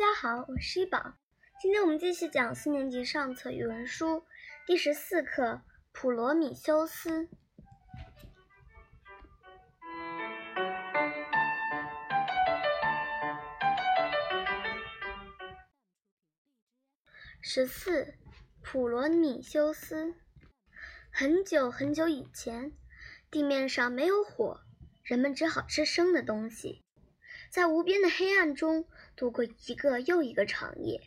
[0.00, 1.12] 大家好，我是一宝。
[1.60, 4.24] 今天我们继续讲四年级上册语文书
[4.66, 5.44] 第十四课
[5.92, 7.24] 《普罗米修斯》。
[17.42, 18.14] 十四，
[18.62, 20.14] 普罗米修斯。
[21.10, 22.72] 很久很久以前，
[23.30, 24.62] 地面上没有火，
[25.02, 26.82] 人们只好吃生的东西。
[27.50, 28.86] 在无边的黑暗中
[29.16, 31.00] 度过一个又一个长夜。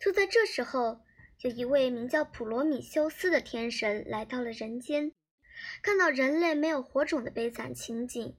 [0.00, 1.02] 就在这时候，
[1.40, 5.12] 有一位名叫普罗米修斯的天神来到了人间，
[5.82, 8.36] 看到人类没有火种的悲惨情景，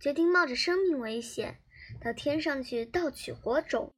[0.00, 1.58] 决定冒着生命危险
[2.00, 3.94] 到天上去盗取火种。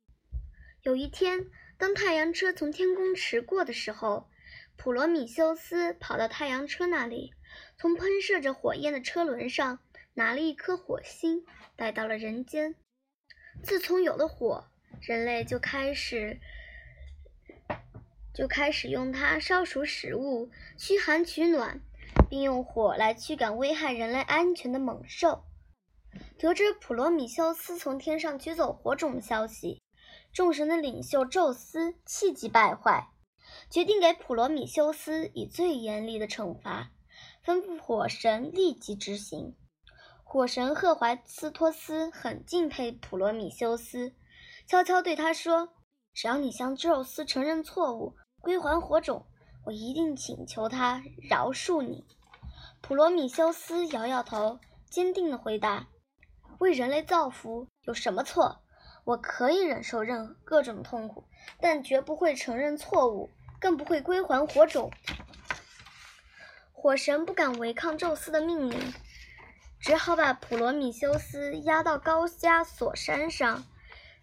[0.83, 1.47] 有一天，
[1.78, 4.28] 当太阳车从天空驰过的时候，
[4.77, 7.33] 普罗米修斯跑到太阳车那里，
[7.78, 9.78] 从喷射着火焰的车轮上
[10.15, 11.45] 拿了一颗火星，
[11.75, 12.75] 带到了人间。
[13.62, 14.64] 自从有了火，
[15.00, 16.39] 人类就开始
[18.34, 21.81] 就开始用它烧熟食物、驱寒取暖，
[22.28, 25.45] 并用火来驱赶危害人类安全的猛兽。
[26.39, 29.81] 得知普罗米修斯从天上取走火种的消息，
[30.33, 33.08] 众神的领袖宙斯气急败坏，
[33.70, 36.91] 决定给普罗米修斯以最严厉的惩罚，
[37.45, 39.55] 吩咐火神立即执行。
[40.33, 44.14] 火神赫淮斯托斯很敬佩普罗米修斯，
[44.66, 45.74] 悄悄对他说
[46.14, 49.27] ：“只要你向宙斯承认错误，归还火种，
[49.66, 52.06] 我一定请求他饶恕你。”
[52.80, 54.58] 普罗米修斯摇摇头，
[54.89, 55.89] 坚定地回答
[56.61, 58.62] ：“为人类造福有什么错？
[59.05, 61.24] 我可以忍受任何各种痛苦，
[61.61, 63.28] 但绝不会承认错误，
[63.61, 64.91] 更不会归还火种。”
[66.72, 68.94] 火神不敢违抗宙斯的命令。
[69.83, 73.64] 只好把普罗米修斯押到高加索山上。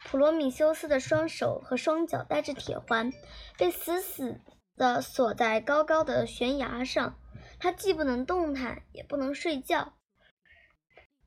[0.06, 3.12] 普罗米修斯的双手和双脚带着铁环，
[3.58, 4.40] 被死死
[4.78, 7.20] 地锁在高高的悬崖上。
[7.60, 9.96] 他既不能动弹，也不能睡觉，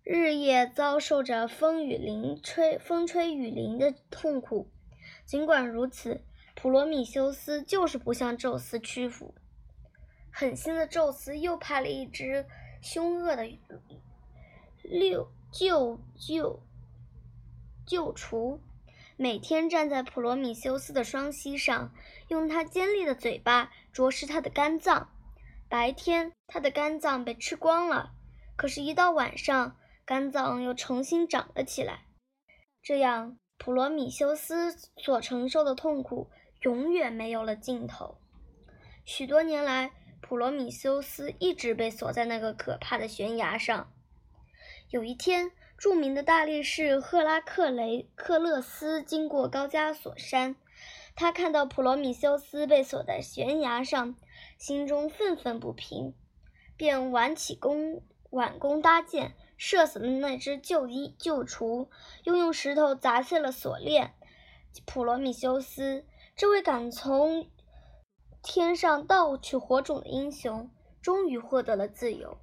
[0.02, 4.70] 日夜遭受着风雨淋吹、风吹雨淋的痛苦。
[5.26, 6.24] 尽管如此，
[6.54, 9.34] 普罗米修斯就是不向宙斯屈服。
[10.32, 12.46] 狠心的宙斯又派了一只
[12.80, 13.46] 凶恶的。
[14.82, 16.62] 六救救
[17.86, 18.60] 救厨，
[19.16, 21.92] 每天站在普罗米修斯的双膝上，
[22.28, 25.08] 用他尖利的嘴巴啄食他的肝脏。
[25.68, 28.12] 白天，他的肝脏被吃光了，
[28.56, 32.06] 可是，一到晚上，肝脏又重新长了起来。
[32.82, 36.30] 这样，普罗米修斯所承受的痛苦
[36.62, 38.18] 永远没有了尽头。
[39.04, 43.92] 许多年来，普罗米修斯一直被锁在那个可怕的悬崖上。
[44.92, 50.54] 有一天，著名的大力士赫拉克雷克勒斯经过高加索山，
[51.16, 54.14] 他看到普罗米修斯被锁在悬崖上，
[54.58, 56.12] 心中愤愤不平，
[56.76, 61.88] 便挽起弓，挽弓搭箭，射死了那只旧衣旧雏，
[62.24, 64.12] 又用石头砸碎了锁链。
[64.84, 66.04] 普罗米修斯
[66.36, 67.48] 这位敢从
[68.42, 70.70] 天上盗取火种的英雄，
[71.00, 72.36] 终于获得了自由。